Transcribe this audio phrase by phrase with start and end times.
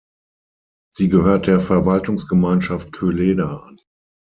[0.91, 3.77] Sie gehört der Verwaltungsgemeinschaft Kölleda an.